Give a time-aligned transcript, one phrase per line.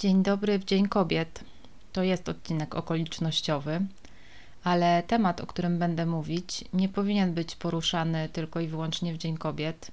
[0.00, 1.44] Dzień dobry w Dzień Kobiet.
[1.92, 3.80] To jest odcinek okolicznościowy,
[4.64, 9.36] ale temat, o którym będę mówić, nie powinien być poruszany tylko i wyłącznie w Dzień
[9.36, 9.92] Kobiet.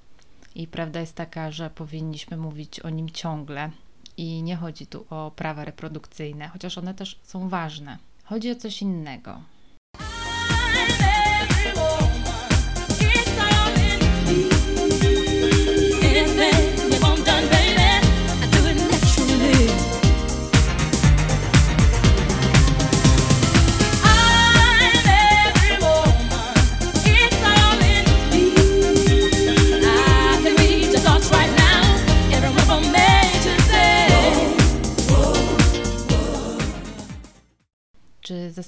[0.54, 3.70] I prawda jest taka, że powinniśmy mówić o nim ciągle.
[4.16, 7.98] I nie chodzi tu o prawa reprodukcyjne, chociaż one też są ważne.
[8.24, 9.40] Chodzi o coś innego.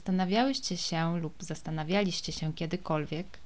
[0.00, 3.38] Zastanawiałyście się lub zastanawialiście się kiedykolwiek,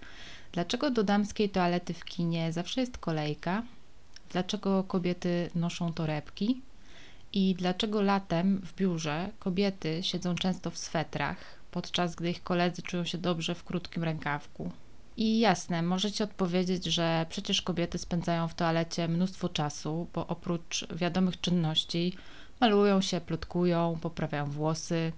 [0.52, 3.62] dlaczego do damskiej toalety w kinie zawsze jest kolejka?
[4.32, 6.60] Dlaczego kobiety noszą torebki?
[7.32, 11.36] I dlaczego latem w biurze kobiety siedzą często w swetrach,
[11.70, 14.70] podczas gdy ich koledzy czują się dobrze w krótkim rękawku?
[15.16, 21.40] I jasne, możecie odpowiedzieć, że przecież kobiety spędzają w toalecie mnóstwo czasu, bo oprócz wiadomych
[21.40, 22.16] czynności
[22.60, 25.12] malują się, plotkują, poprawiają włosy,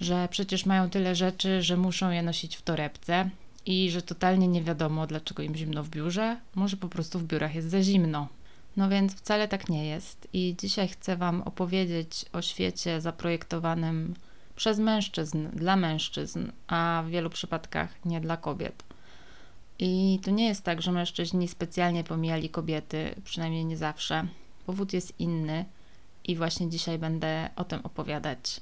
[0.00, 3.30] że przecież mają tyle rzeczy, że muszą je nosić w torebce
[3.66, 6.36] i że totalnie nie wiadomo, dlaczego im zimno w biurze.
[6.54, 8.28] Może po prostu w biurach jest za zimno.
[8.76, 10.28] No więc wcale tak nie jest.
[10.32, 14.14] I dzisiaj chcę Wam opowiedzieć o świecie zaprojektowanym
[14.56, 18.82] przez mężczyzn, dla mężczyzn, a w wielu przypadkach nie dla kobiet.
[19.78, 24.26] I to nie jest tak, że mężczyźni specjalnie pomijali kobiety, przynajmniej nie zawsze.
[24.66, 25.64] Powód jest inny
[26.24, 28.60] i właśnie dzisiaj będę o tym opowiadać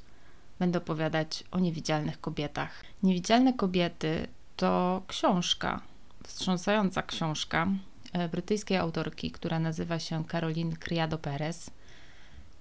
[0.62, 2.84] będę opowiadać o niewidzialnych kobietach.
[3.02, 5.80] Niewidzialne kobiety to książka,
[6.24, 7.68] wstrząsająca książka
[8.12, 11.70] e, brytyjskiej autorki, która nazywa się Caroline Criado Perez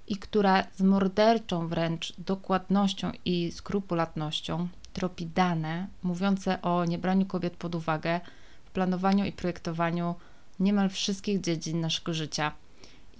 [0.07, 7.75] i która z morderczą wręcz dokładnością i skrupulatnością tropi dane mówiące o niebraniu kobiet pod
[7.75, 8.19] uwagę
[8.65, 10.15] w planowaniu i projektowaniu
[10.59, 12.51] niemal wszystkich dziedzin naszego życia.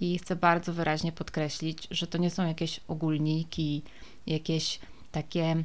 [0.00, 3.82] I chcę bardzo wyraźnie podkreślić, że to nie są jakieś ogólniki,
[4.26, 4.80] jakieś
[5.12, 5.64] takie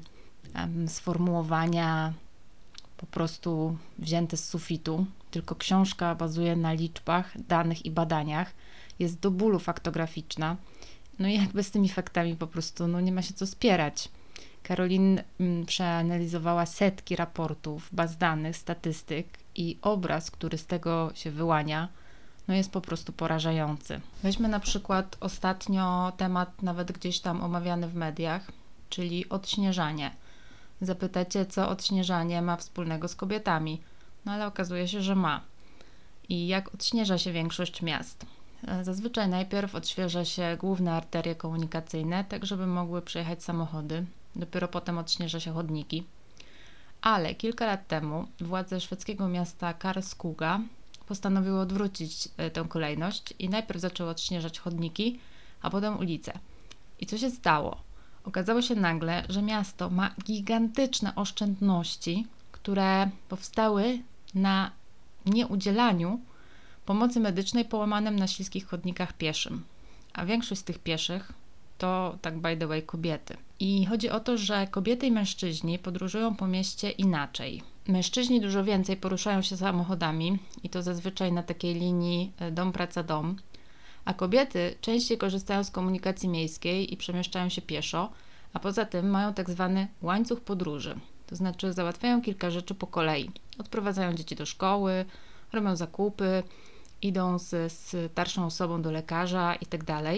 [0.55, 2.13] um, sformułowania
[2.97, 8.53] po prostu wzięte z sufitu, tylko książka bazuje na liczbach, danych i badaniach.
[8.99, 10.55] Jest do bólu faktograficzna.
[11.19, 14.09] No i jakby z tymi faktami po prostu no nie ma się co spierać.
[14.63, 21.89] Karolin mm, przeanalizowała setki raportów, baz danych, statystyk i obraz, który z tego się wyłania,
[22.47, 24.01] no jest po prostu porażający.
[24.23, 28.51] Weźmy na przykład ostatnio temat nawet gdzieś tam omawiany w mediach,
[28.89, 30.11] czyli odśnieżanie.
[30.81, 33.81] Zapytacie, co odśnieżanie ma wspólnego z kobietami,
[34.25, 35.41] no ale okazuje się, że ma.
[36.29, 38.25] I jak odśnieża się większość miast?
[38.81, 44.05] Zazwyczaj najpierw odświeża się główne arterie komunikacyjne, tak żeby mogły przejechać samochody.
[44.35, 46.03] Dopiero potem odśnieża się chodniki.
[47.01, 50.59] Ale kilka lat temu władze szwedzkiego miasta Karlskoga
[51.07, 55.19] postanowiły odwrócić e, tę kolejność i najpierw zaczęły odśnieżać chodniki,
[55.61, 56.39] a potem ulice.
[56.99, 57.77] I co się stało?
[58.23, 63.99] Okazało się nagle, że miasto ma gigantyczne oszczędności, które powstały
[64.33, 64.71] na
[65.25, 66.19] nieudzielaniu
[66.85, 69.63] pomocy medycznej połamanym na śliskich chodnikach pieszym.
[70.13, 71.33] A większość z tych pieszych
[71.77, 73.37] to, tak by the way, kobiety.
[73.59, 77.63] I chodzi o to, że kobiety i mężczyźni podróżują po mieście inaczej.
[77.87, 83.35] Mężczyźni dużo więcej poruszają się samochodami i to zazwyczaj na takiej linii e, dom-praca-dom,
[84.05, 88.11] a kobiety częściej korzystają z komunikacji miejskiej i przemieszczają się pieszo,
[88.53, 90.99] a poza tym mają tak zwany łańcuch podróży.
[91.27, 93.31] To znaczy załatwiają kilka rzeczy po kolei.
[93.57, 95.05] Odprowadzają dzieci do szkoły,
[95.53, 96.43] robią zakupy,
[97.01, 97.73] idą z,
[98.11, 99.85] starszą osobą do lekarza itd.
[99.85, 100.15] Tak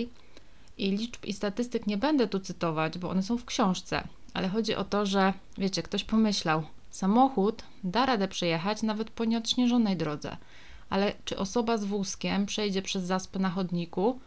[0.77, 4.75] I liczb i statystyk nie będę tu cytować, bo one są w książce, ale chodzi
[4.75, 10.37] o to, że wiecie, ktoś pomyślał, samochód da radę przejechać nawet po nieodśnieżonej drodze,
[10.89, 14.19] ale czy osoba z wózkiem przejdzie przez zaspę na chodniku?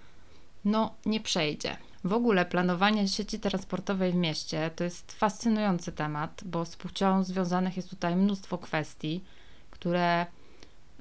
[0.65, 1.77] No, nie przejdzie.
[2.05, 7.77] W ogóle planowanie sieci transportowej w mieście to jest fascynujący temat, bo z płcią związanych
[7.77, 9.25] jest tutaj mnóstwo kwestii,
[9.71, 10.27] które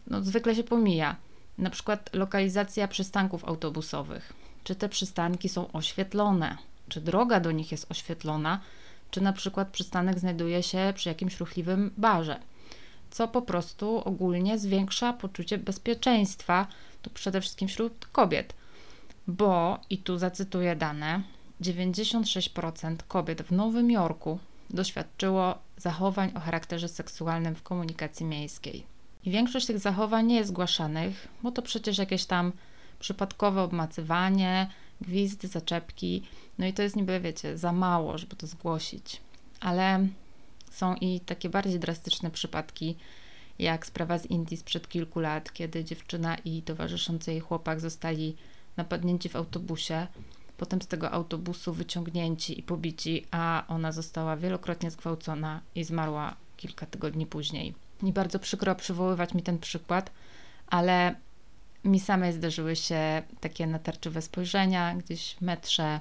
[0.08, 1.16] no, zwykle się pomija.
[1.58, 4.34] Na przykład lokalizacja przystanków autobusowych.
[4.64, 6.58] Czy te przystanki są oświetlone?
[6.90, 8.60] Czy droga do nich jest oświetlona?
[9.12, 12.40] Czy na przykład przystanek znajduje się przy jakimś ruchliwym barze?
[13.12, 16.68] Co po prostu ogólnie zwiększa poczucie bezpieczeństwa,
[17.02, 18.54] to przede wszystkim wśród kobiet
[19.28, 21.22] bo, i tu zacytuję dane,
[21.62, 28.86] 96% kobiet w Nowym Jorku doświadczyło zachowań o charakterze seksualnym w komunikacji miejskiej.
[29.26, 32.52] I większość tych zachowań nie jest zgłaszanych, bo to przecież jakieś tam
[33.00, 34.68] przypadkowe obmacywanie,
[35.02, 36.24] gwizdy, zaczepki.
[36.58, 39.22] No i to jest niby, wiecie, za mało, żeby to zgłosić.
[39.60, 40.08] Ale
[40.72, 42.96] są i takie bardziej drastyczne przypadki,
[43.60, 48.36] jak sprawa z Indii sprzed kilku lat, kiedy dziewczyna i towarzyszący jej chłopak zostali
[48.78, 50.08] napadnięci w autobusie,
[50.58, 56.86] potem z tego autobusu wyciągnięci i pobici, a ona została wielokrotnie zgwałcona i zmarła kilka
[56.86, 57.74] tygodni później.
[58.04, 60.12] I bardzo przykro przywoływać mi ten przykład,
[60.68, 61.16] ale
[61.86, 66.00] mi samej zdarzyły się takie natarczywe spojrzenia gdzieś w metrze,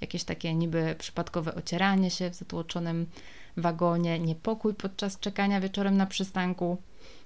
[0.00, 3.06] jakieś takie niby przypadkowe ocieranie się w zatłoczonym
[3.56, 6.76] wagonie, niepokój podczas czekania wieczorem na przystanku,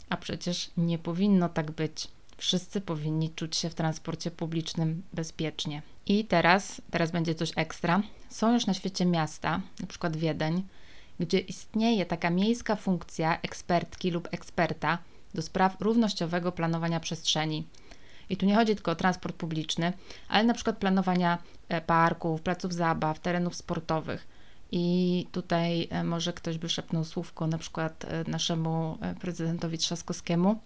[0.09, 2.09] a przecież nie powinno tak być.
[2.37, 5.83] Wszyscy powinni czuć się w transporcie publicznym bezpiecznie.
[6.07, 8.03] I teraz, teraz będzie coś ekstra.
[8.29, 10.63] Są już na świecie miasta, na przykład Wiedeń,
[11.21, 14.99] gdzie istnieje taka miejska funkcja ekspertki lub eksperta
[15.35, 17.67] do spraw równościowego planowania przestrzeni.
[18.31, 19.93] I tu nie chodzi tylko o transport publiczny,
[20.29, 21.39] ale na przykład planowania
[21.69, 24.29] e, parków, placów zabaw, terenów sportowych.
[24.73, 30.61] I tutaj e, może ktoś by szepnął słówko na przykład e, naszemu prezydentowi Trzaskowskiemu.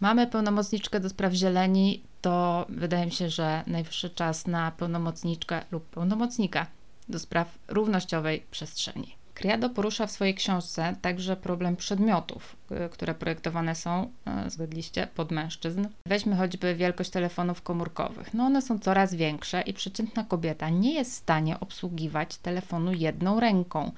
[0.00, 5.84] Mamy pełnomocniczkę do spraw zieleni, to wydaje mi się, że najwyższy czas na pełnomocniczkę lub
[5.84, 6.66] pełnomocnika
[7.08, 9.21] do spraw równościowej przestrzeni.
[9.34, 12.56] Criado porusza w swojej książce także problem przedmiotów,
[12.86, 14.10] y, które projektowane są,
[14.46, 15.86] y, zgodliście, pod mężczyzn.
[16.06, 18.34] Weźmy choćby wielkość telefonów komórkowych.
[18.34, 23.40] No one są coraz większe i przeciętna kobieta nie jest w stanie obsługiwać telefonu jedną
[23.40, 23.92] ręką,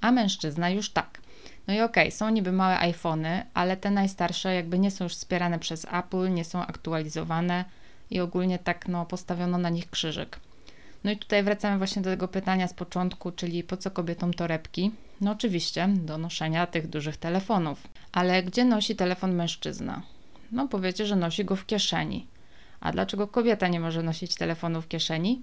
[0.00, 1.20] a mężczyzna już tak.
[1.66, 5.14] No i okej, okay, są niby małe iPhony, ale te najstarsze jakby nie są już
[5.14, 7.64] wspierane przez Apple, nie są aktualizowane
[8.10, 10.40] i ogólnie tak no postawiono na nich krzyżyk.
[11.04, 14.90] No i tutaj wracamy właśnie do tego pytania z początku, czyli po co kobietom torebki?
[15.20, 17.88] No oczywiście do noszenia tych dużych telefonów.
[18.12, 20.02] Ale gdzie nosi telefon mężczyzna?
[20.52, 22.26] No powiecie, że nosi go w kieszeni.
[22.80, 25.42] A dlaczego kobieta nie może nosić telefonu w kieszeni?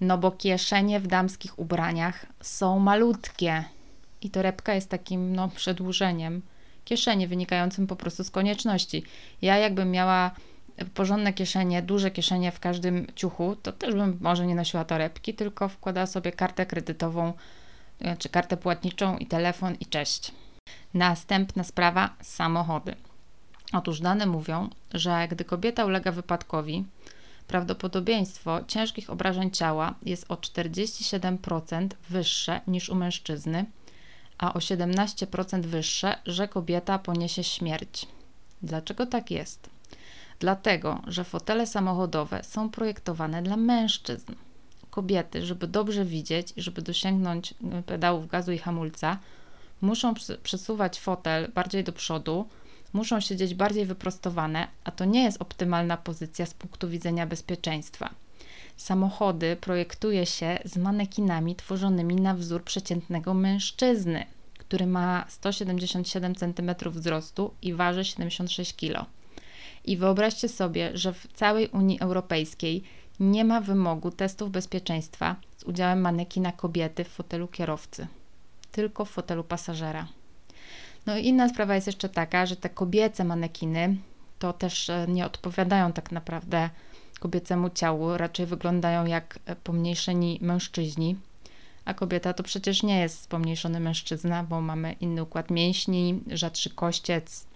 [0.00, 3.64] No bo kieszenie w damskich ubraniach są malutkie
[4.22, 6.42] i torebka jest takim no, przedłużeniem
[6.84, 9.02] kieszeni wynikającym po prostu z konieczności.
[9.42, 10.30] Ja jakbym miała
[10.94, 15.68] porządne kieszenie, duże kieszenie w każdym ciuchu, to też bym może nie nosiła torebki, tylko
[15.68, 17.32] wkładała sobie kartę kredytową
[18.00, 20.32] e, czy kartę płatniczą i telefon i cześć.
[20.94, 22.94] Następna sprawa samochody.
[23.72, 26.84] Otóż dane mówią, że gdy kobieta ulega wypadkowi,
[27.46, 33.64] prawdopodobieństwo ciężkich obrażeń ciała jest o 47% wyższe niż u mężczyzny,
[34.38, 38.06] a o 17% wyższe, że kobieta poniesie śmierć.
[38.62, 39.77] Dlaczego tak jest?
[40.40, 44.32] Dlatego, że fotele samochodowe są projektowane dla mężczyzn.
[44.90, 49.18] Kobiety, żeby dobrze widzieć i żeby dosięgnąć e, pedałów gazu i hamulca,
[49.80, 52.48] muszą przesuwać fotel bardziej do przodu,
[52.92, 58.10] muszą siedzieć bardziej wyprostowane, a to nie jest optymalna pozycja z punktu widzenia bezpieczeństwa.
[58.76, 64.26] Samochody projektuje się z manekinami tworzonymi na wzór przeciętnego mężczyzny,
[64.58, 69.06] który ma 177 cm wzrostu i waży 76 kg.
[69.84, 72.82] I wyobraźcie sobie, że w całej Unii Europejskiej
[73.20, 78.06] nie ma wymogu testów bezpieczeństwa z udziałem manekina kobiety w fotelu kierowcy,
[78.72, 80.06] tylko w fotelu pasażera.
[81.06, 83.96] No i inna sprawa jest jeszcze taka, że te kobiece manekiny
[84.38, 86.70] to też e, nie odpowiadają tak naprawdę
[87.20, 91.16] kobiecemu ciału, raczej wyglądają jak e, pomniejszeni mężczyźni,
[91.84, 97.46] a kobieta to przecież nie jest pomniejszony mężczyzna, bo mamy inny układ mięśni, rzadszy kościec,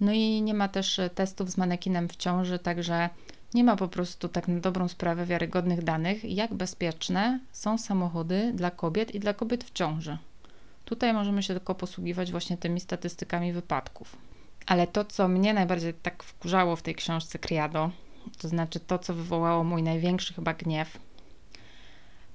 [0.00, 3.10] no i nie ma też e, testów z manekinem w ciąży, także
[3.54, 8.70] nie ma po prostu tak na dobrą sprawę wiarygodnych danych, jak bezpieczne są samochody dla
[8.70, 10.18] kobiet i dla kobiet w ciąży.
[10.84, 14.16] Tutaj możemy się tylko posługiwać właśnie tymi statystykami wypadków.
[14.66, 17.90] Ale to, co mnie najbardziej tak wkurzało w tej książce Criado,
[18.38, 20.98] to znaczy to, co wywołało mój największy chyba gniew,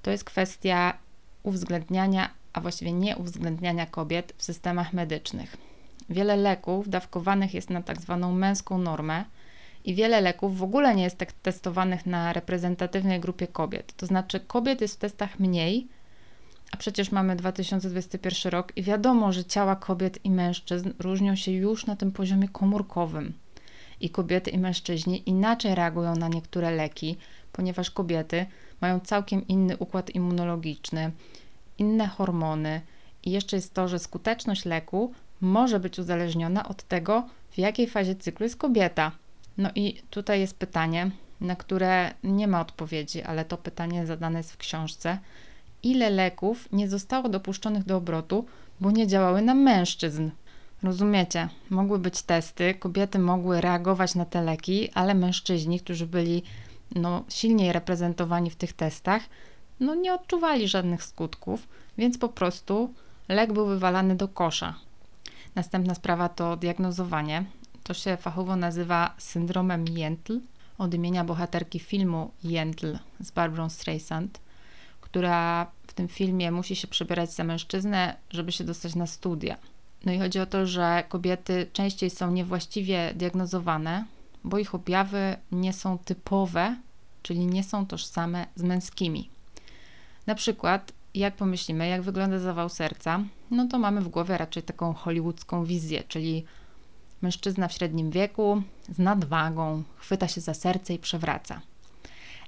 [0.01, 0.97] to jest kwestia
[1.43, 5.57] uwzględniania, a właściwie nie uwzględniania kobiet w systemach medycznych.
[6.09, 9.25] Wiele leków dawkowanych jest na tak zwaną męską normę
[9.85, 13.93] i wiele leków w ogóle nie jest tak testowanych na reprezentatywnej grupie kobiet.
[13.97, 15.87] To znaczy, kobiet jest w testach mniej,
[16.71, 21.85] a przecież mamy 2021 rok i wiadomo, że ciała kobiet i mężczyzn różnią się już
[21.85, 23.33] na tym poziomie komórkowym.
[23.99, 27.17] I kobiety i mężczyźni inaczej reagują na niektóre leki,
[27.51, 28.45] ponieważ kobiety
[28.81, 31.11] mają całkiem inny układ immunologiczny,
[31.77, 32.81] inne hormony.
[33.23, 38.15] I jeszcze jest to, że skuteczność leku może być uzależniona od tego, w jakiej fazie
[38.15, 39.11] cyklu jest kobieta.
[39.57, 44.53] No i tutaj jest pytanie, na które nie ma odpowiedzi, ale to pytanie zadane jest
[44.53, 45.17] w książce.
[45.83, 48.45] Ile leków nie zostało dopuszczonych do obrotu,
[48.79, 50.29] bo nie działały na mężczyzn?
[50.83, 51.49] Rozumiecie?
[51.69, 56.43] Mogły być testy, kobiety mogły reagować na te leki, ale mężczyźni, którzy byli
[56.95, 59.21] no, silniej reprezentowani w tych testach,
[59.79, 62.93] no, nie odczuwali żadnych skutków, więc po prostu
[63.29, 64.75] lek był wywalany do kosza.
[65.55, 67.43] Następna sprawa to diagnozowanie.
[67.83, 70.39] To się fachowo nazywa syndromem Jentl,
[70.77, 74.39] od imienia bohaterki filmu Jentl z Barbara Streisand,
[75.01, 79.57] która w tym filmie musi się przebierać za mężczyznę, żeby się dostać na studia.
[80.05, 84.05] No i chodzi o to, że kobiety częściej są niewłaściwie diagnozowane,
[84.43, 86.75] bo ich objawy nie są typowe,
[87.23, 89.29] czyli nie są tożsame z męskimi.
[90.27, 93.19] Na przykład, jak pomyślimy, jak wygląda zawał serca,
[93.51, 96.45] no to mamy w głowie raczej taką hollywoodzką wizję, czyli
[97.21, 101.61] mężczyzna w średnim wieku z nadwagą chwyta się za serce i przewraca.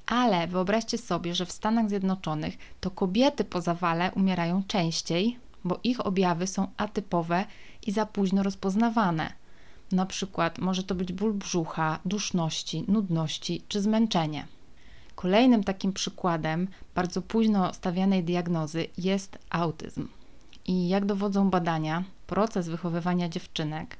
[0.05, 6.05] Ale wyobraźcie sobie, że w Stanach Zjednoczonych to kobiety po zawale umierają częściej, bo ich
[6.05, 7.45] objawy są atypowe
[7.87, 9.33] i za późno rozpoznawane.
[9.91, 14.47] Na przykład może to być ból brzucha, duszności, nudności czy zmęczenie.
[15.15, 20.07] Kolejnym takim przykładem bardzo późno stawianej diagnozy jest autyzm.
[20.65, 23.97] I jak dowodzą badania, proces wychowywania dziewczynek,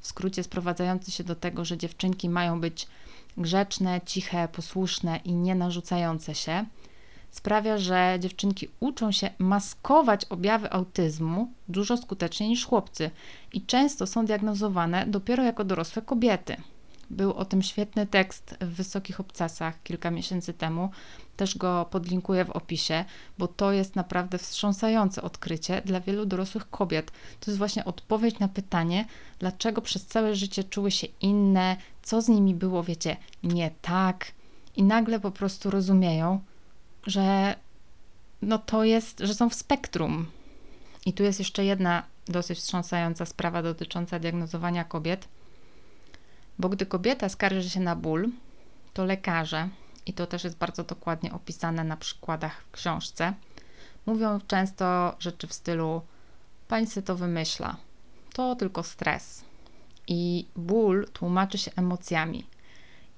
[0.00, 2.86] w skrócie sprowadzający się do tego, że dziewczynki mają być
[3.36, 6.64] grzeczne, ciche, posłuszne i nie narzucające się,
[7.30, 13.10] sprawia, że dziewczynki uczą się maskować objawy autyzmu dużo skuteczniej niż chłopcy
[13.52, 16.56] i często są diagnozowane dopiero jako dorosłe kobiety.
[17.10, 20.90] Był o tym świetny tekst w Wysokich Obcasach kilka miesięcy temu.
[21.36, 23.04] Też go podlinkuję w opisie,
[23.38, 27.10] bo to jest naprawdę wstrząsające odkrycie dla wielu dorosłych kobiet.
[27.40, 29.06] To jest właśnie odpowiedź na pytanie,
[29.38, 34.26] dlaczego przez całe życie czuły się inne, co z nimi było, wiecie, nie tak.
[34.76, 36.40] I nagle po prostu rozumieją,
[37.06, 37.54] że
[38.42, 40.26] no to jest, że są w spektrum.
[41.06, 45.28] I tu jest jeszcze jedna dosyć wstrząsająca sprawa dotycząca diagnozowania kobiet
[46.58, 48.28] bo gdy kobieta skarży się na ból,
[48.92, 49.68] to lekarze,
[50.06, 53.34] i to też jest bardzo dokładnie opisane na przykładach w książce,
[54.06, 56.02] mówią często rzeczy w stylu:
[56.68, 57.76] Pani sobie to wymyśla,
[58.32, 59.44] to tylko stres.
[60.08, 62.46] I ból tłumaczy się emocjami.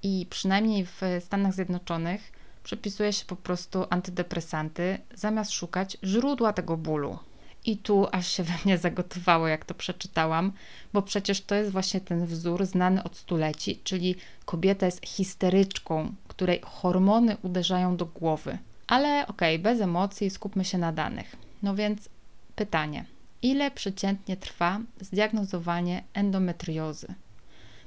[0.02, 7.18] I przynajmniej w Stanach Zjednoczonych przepisuje się po prostu antydepresanty, zamiast szukać źródła tego bólu.
[7.66, 10.52] I tu aż się we mnie zagotowało, jak to przeczytałam,
[10.92, 16.60] bo przecież to jest właśnie ten wzór znany od stuleci, czyli kobieta jest histeryczką, której
[16.64, 18.58] hormony uderzają do głowy.
[18.86, 21.36] Ale okej, okay, bez emocji, skupmy się na danych.
[21.62, 22.08] No więc
[22.56, 23.04] pytanie:
[23.42, 27.14] ile przeciętnie trwa zdiagnozowanie endometriozy?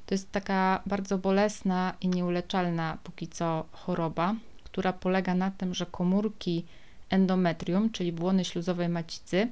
[0.06, 5.86] To jest taka bardzo bolesna i nieuleczalna póki co choroba, która polega na tym, że
[5.86, 6.66] komórki
[7.10, 9.48] endometrium, czyli błony śluzowej macicy,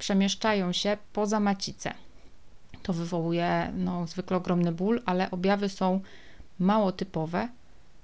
[0.00, 1.94] przemieszczają się poza macicę.
[2.82, 6.00] To wywołuje no, zwykle ogromny ból, ale objawy są
[6.58, 7.48] mało typowe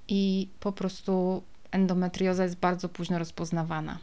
[0.07, 3.97] i po prostu endometrioza jest bardzo późno rozpoznawana.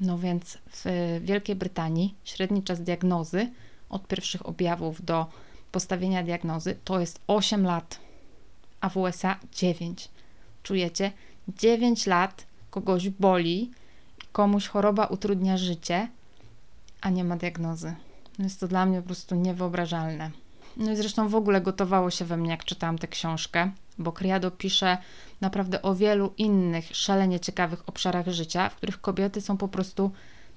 [0.00, 0.84] No więc w
[1.22, 3.50] Wielkiej Brytanii średni czas diagnozy
[3.90, 5.26] od pierwszych objawów do
[5.72, 7.98] postawienia diagnozy to jest 8 lat,
[8.80, 10.08] a w USA 9.
[10.62, 11.12] Czujecie?
[11.48, 13.70] 9 lat kogoś boli,
[14.32, 16.08] komuś choroba utrudnia życie,
[17.00, 17.94] a nie ma diagnozy.
[18.38, 20.30] No jest to dla mnie po prostu niewyobrażalne.
[20.76, 24.50] No i zresztą w ogóle gotowało się we mnie, jak czytałam tę książkę, bo Criado
[24.50, 24.98] pisze
[25.40, 30.10] naprawdę o wielu innych szalenie ciekawych obszarach życia, w których kobiety są po prostu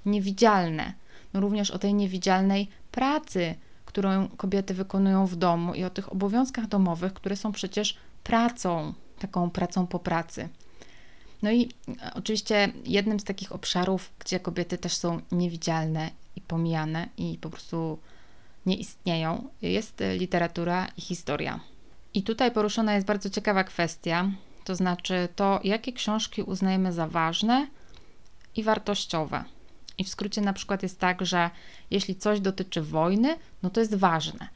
[0.05, 0.93] niewidzialne.
[1.33, 3.55] No również o tej niewidzialnej pracy,
[3.85, 9.49] którą kobiety wykonują w domu i o tych obowiązkach domowych, które są przecież pracą, taką
[9.49, 10.49] pracą po pracy.
[11.41, 11.69] No i
[12.13, 17.99] oczywiście jednym z takich obszarów, gdzie kobiety też są niewidzialne i pomijane i po prostu
[18.65, 21.59] nie istnieją, jest literatura i historia.
[22.13, 24.31] I tutaj poruszona jest bardzo ciekawa kwestia,
[24.63, 27.67] to znaczy to, jakie książki uznajemy za ważne
[28.55, 29.43] i wartościowe.
[29.97, 31.49] I w skrócie na przykład jest tak, że
[31.91, 34.47] jeśli coś dotyczy wojny, no to jest ważne,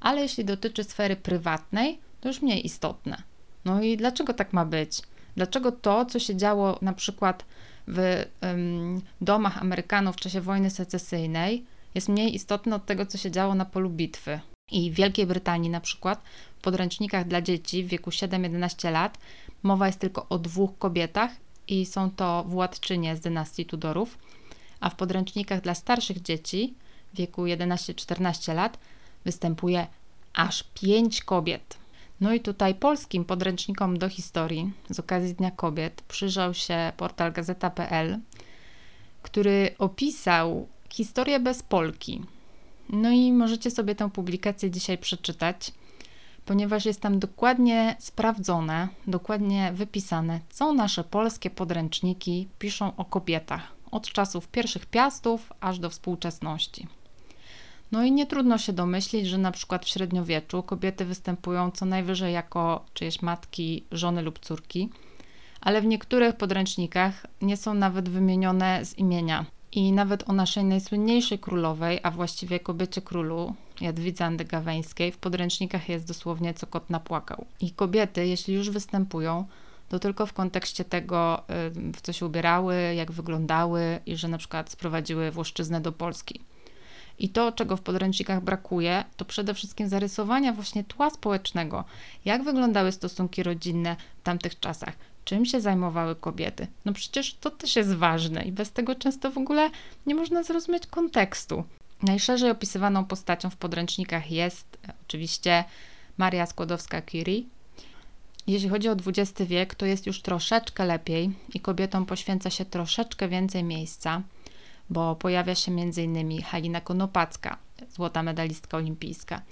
[0.00, 3.22] ale jeśli dotyczy sfery prywatnej, to już mniej istotne.
[3.64, 5.02] No i dlaczego tak ma być?
[5.36, 7.44] Dlaczego to, co się działo na przykład
[7.88, 8.24] w
[9.20, 13.64] domach Amerykanów w czasie wojny secesyjnej, jest mniej istotne od tego, co się działo na
[13.64, 14.40] polu bitwy?
[14.70, 16.22] I w Wielkiej Brytanii na przykład
[16.58, 19.18] w podręcznikach dla dzieci w wieku 7-11 lat
[19.62, 21.30] mowa jest tylko o dwóch kobietach
[21.68, 24.18] i są to władczynie z dynastii Tudorów,
[24.80, 26.74] a w podręcznikach dla starszych dzieci
[27.14, 28.78] w wieku 11-14 lat
[29.24, 29.86] występuje
[30.34, 31.81] aż pięć kobiet.
[32.22, 38.18] No i tutaj polskim podręcznikom do historii z okazji Dnia Kobiet przyjrzał się portal gazeta.pl,
[39.22, 42.22] który opisał historię bez Polki.
[42.88, 45.72] No i możecie sobie tę publikację dzisiaj przeczytać.
[46.44, 54.08] ponieważ jest tam dokładnie sprawdzone, dokładnie wypisane, co nasze polskie podręczniki piszą o kobietach od
[54.08, 56.86] czasów pierwszych piastów aż do współczesności.
[57.92, 62.32] No i nie trudno się domyślić, że na przykład w średniowieczu kobiety występują co najwyżej
[62.32, 64.88] jako czyjeś matki, żony lub córki,
[65.60, 69.46] ale w niektórych podręcznikach nie są nawet wymienione z imienia.
[69.72, 76.06] I nawet o naszej najsłynniejszej królowej, a właściwie kobiecie królu, Jadwidze Andegaweńskiej, w podręcznikach jest
[76.06, 77.44] dosłownie co kot napłakał.
[77.60, 79.46] I kobiety, jeśli już występują,
[79.88, 81.42] to tylko w kontekście tego,
[81.94, 86.40] w co się ubierały, jak wyglądały i że na przykład sprowadziły włoszczyznę do Polski.
[87.18, 91.84] I to, czego w podręcznikach brakuje, to przede wszystkim zarysowania właśnie tła społecznego.
[92.24, 94.94] Jak wyglądały stosunki rodzinne w tamtych czasach?
[95.24, 96.66] Czym się zajmowały kobiety?
[96.84, 99.70] No przecież to też jest ważne i bez tego często w ogóle
[100.06, 101.64] nie można zrozumieć kontekstu.
[102.02, 105.64] Najszerzej opisywaną postacią w podręcznikach jest e, oczywiście
[106.18, 107.42] Maria Skłodowska-Curie.
[108.46, 113.28] Jeśli chodzi o XX wiek, to jest już troszeczkę lepiej i kobietom poświęca się troszeczkę
[113.28, 114.22] więcej miejsca
[114.92, 116.42] bo pojawia się m.in.
[116.42, 117.56] Halina Konopacka,
[117.90, 119.42] złota medalistka olimpijska,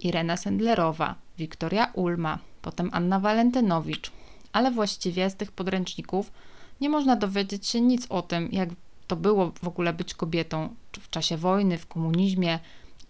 [0.00, 4.12] Irena Sendlerowa, Wiktoria Ulma, potem Anna Walentynowicz,
[4.52, 6.32] ale właściwie z tych podręczników
[6.80, 8.68] nie można dowiedzieć się nic o tym, jak
[9.06, 12.58] to było w ogóle być kobietą w czasie wojny, w komunizmie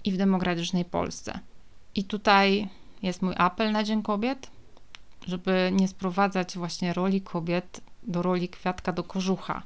[0.05, 1.39] i w demokratycznej Polsce.
[1.95, 2.69] I tutaj
[3.03, 4.51] jest mój apel na Dzień Kobiet,
[5.27, 9.63] żeby nie sprowadzać właśnie roli kobiet do roli kwiatka do kożucha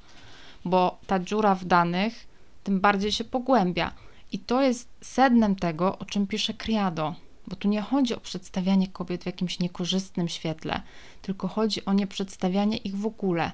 [0.64, 2.26] bo ta dziura w danych
[2.64, 3.92] tym bardziej się pogłębia.
[4.32, 7.14] I to jest sednem tego, o czym pisze Criado,
[7.46, 10.82] bo tu nie chodzi o przedstawianie kobiet w jakimś niekorzystnym świetle,
[11.22, 13.52] tylko chodzi o nieprzedstawianie ich w ogóle.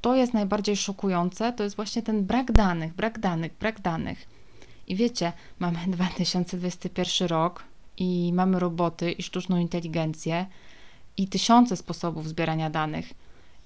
[0.00, 4.26] To jest najbardziej szokujące, to jest właśnie ten brak danych, brak danych, brak danych.
[4.86, 7.64] I wiecie, mamy 2021 rok
[7.96, 10.46] i mamy roboty i sztuczną inteligencję
[11.16, 13.14] i tysiące sposobów zbierania danych.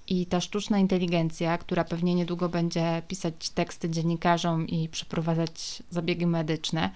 [0.09, 6.89] I ta sztuczna inteligencja, która pewnie niedługo będzie pisać teksty dziennikarzom i przeprowadzać zabiegi medyczne,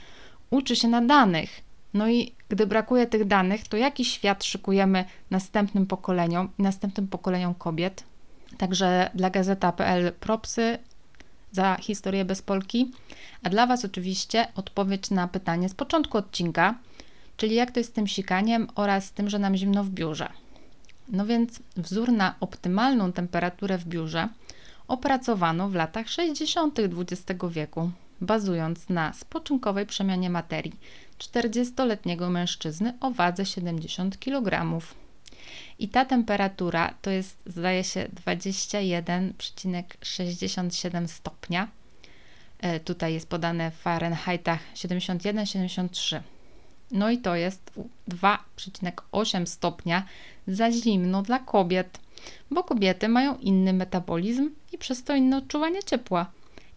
[0.50, 1.62] uczy się na danych.
[1.94, 7.56] No i gdy brakuje tych danych, to jaki świat szykujemy następnym pokoleniom i następnym pokoleniom
[7.56, 8.04] kobiet?
[8.58, 10.78] Także dla gazeta.pl propsy
[11.52, 12.92] za historię bez Polki,
[13.44, 16.76] a dla Was oczywiście odpowiedź na pytanie z początku odcinka,
[17.38, 20.43] czyli jak to jest z tym sikaniem oraz z tym, że nam zimno w biurze.
[21.14, 24.30] No więc wzór na optymalną temperaturę w biurze
[24.88, 26.80] opracowano w latach 60.
[26.80, 30.80] XX wieku, bazując na spoczynkowej przemianie materii
[31.20, 34.80] 40-letniego mężczyzny o wadze 70 kg.
[35.80, 41.68] I ta temperatura to jest, zdaje się, 21,67 stopnia.
[42.60, 46.22] E, tutaj jest podane w Fahrenheitach 71-73.
[46.92, 47.72] No i to jest
[48.10, 50.06] 2,8 stopnia
[50.48, 52.00] za zimno dla kobiet,
[52.52, 56.26] bo kobiety mają inny metabolizm i przez to inne odczuwanie ciepła.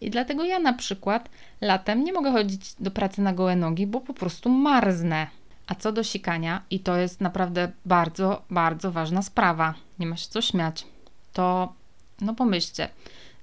[0.01, 1.29] I dlatego ja na przykład
[1.61, 5.27] latem nie mogę chodzić do pracy na gołe nogi, bo po prostu marznę.
[5.67, 10.29] A co do sikania, i to jest naprawdę bardzo, bardzo ważna sprawa, nie ma się
[10.29, 10.85] co śmiać,
[11.33, 11.73] to
[12.21, 12.89] no pomyślcie,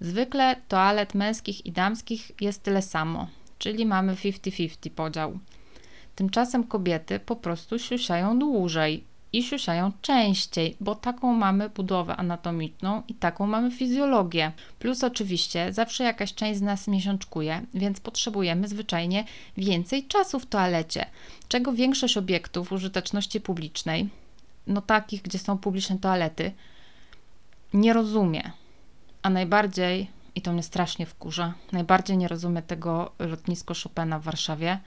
[0.01, 5.39] zwykle toalet męskich i damskich jest tyle samo, czyli mamy 50-50 podział.
[6.17, 9.05] Tymczasem kobiety po prostu siusiają dłużej
[9.35, 14.53] i siusiają częściej, bo taką mamy budowę anatomiczną i taką mamy fizjologię.
[14.79, 19.25] Plus oczywiście zawsze jakaś część z nas miesiączkuje, więc potrzebujemy zwyczajnie
[19.57, 21.07] więcej czasu w toalecie,
[21.49, 24.09] czego większość obiektów użyteczności publicznej,
[24.67, 26.53] no takich, gdzie są publiczne toalety,
[27.73, 28.51] nie rozumie.
[29.23, 34.79] A najbardziej, i to mnie strasznie wkurza, najbardziej nie rozumie tego lotnisko Chopina w Warszawie,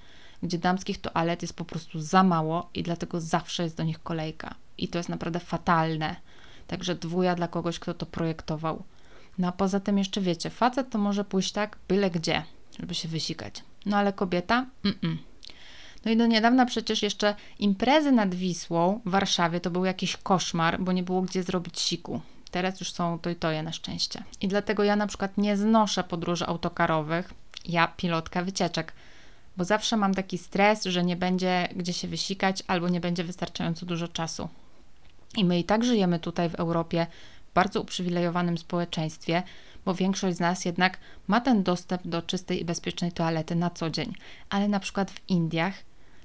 [0.44, 4.56] gdzie damskich toalet jest po prostu za mało i dlatego zawsze jest do nich kolejka.
[4.78, 6.16] I to jest naprawdę fatalne.
[6.68, 8.84] Także dwuja dla kogoś, kto to projektował.
[9.38, 12.44] No a poza tym jeszcze wiecie, facet to może pójść tak byle gdzie,
[12.80, 13.64] żeby się wysikać.
[13.86, 14.66] No ale kobieta?
[14.84, 15.18] Mm-mm.
[16.06, 20.82] No i do niedawna przecież jeszcze imprezy nad Wisłą w Warszawie to był jakiś koszmar,
[20.82, 22.22] bo nie było gdzie zrobić siku.
[22.52, 24.24] Teraz już są to i toje na szczęście.
[24.42, 27.34] I dlatego ja na przykład nie znoszę podróży autokarowych.
[27.66, 28.94] Ja pilotka wycieczek
[29.58, 33.86] bo zawsze mam taki stres, że nie będzie gdzie się wysikać albo nie będzie wystarczająco
[33.86, 34.50] dużo czasu.
[35.38, 37.08] I my i tak żyjemy tutaj w Europie
[37.52, 39.44] w bardzo uprzywilejowanym społeczeństwie,
[39.86, 43.90] bo większość z nas jednak ma ten dostęp do czystej i bezpiecznej toalety na co
[43.90, 44.14] dzień.
[44.50, 45.74] Ale na przykład w Indiach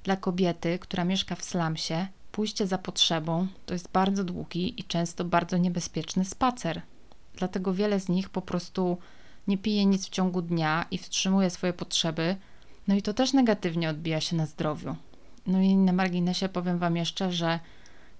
[0.03, 5.25] dla kobiety, która mieszka w slumsie, pójście za potrzebą to jest bardzo długi i często
[5.25, 6.81] bardzo niebezpieczny spacer.
[7.35, 8.97] Dlatego wiele z nich po prostu
[9.47, 12.35] nie pije nic w ciągu dnia i wstrzymuje swoje potrzeby,
[12.87, 14.95] no i to też negatywnie odbija się na zdrowiu.
[15.47, 17.59] No i na marginesie powiem Wam jeszcze, że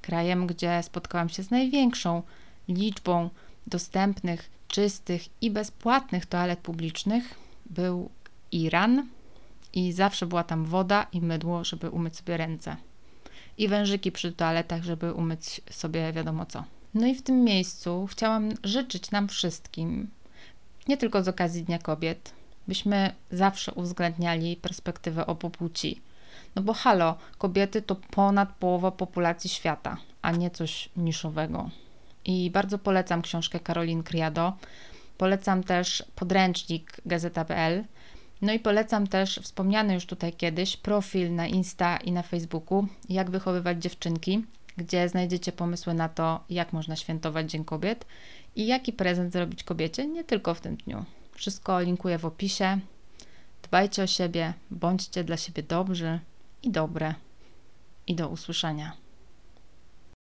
[0.02, 2.22] krajem, gdzie spotkałam się z największą
[2.68, 3.30] liczbą
[3.68, 8.10] dostępnych, czystych i bezpłatnych toalet publicznych był
[8.52, 9.08] Iran
[9.74, 12.76] i zawsze była tam woda i mydło, żeby umyć sobie ręce.
[13.58, 16.64] I wężyki przy toaletach, żeby umyć sobie wiadomo co.
[16.94, 20.10] No i w tym miejscu chciałam życzyć nam wszystkim,
[20.88, 22.34] nie tylko z okazji Dnia Kobiet,
[22.68, 26.02] byśmy zawsze uwzględniali perspektywę obu płci.
[26.56, 31.70] No bo halo, kobiety to ponad połowa populacji świata, a nie coś niszowego.
[32.26, 34.54] I bardzo polecam książkę Karolin Criado.
[35.18, 37.84] Polecam też podręcznik Gazeta.pl.
[38.42, 43.30] No i polecam też wspomniany już tutaj kiedyś profil na Insta i na Facebooku Jak
[43.30, 44.46] wychowywać dziewczynki,
[44.78, 48.06] gdzie znajdziecie pomysły na to, jak można świętować Dzień Kobiet
[48.56, 51.06] i jaki prezent zrobić kobiecie, nie tylko w tym dniu.
[51.34, 52.80] Wszystko linkuję w opisie.
[53.64, 56.20] Dbajcie o siebie, bądźcie dla siebie dobrzy
[56.64, 57.16] i dobre.
[58.08, 59.03] I do usłyszenia.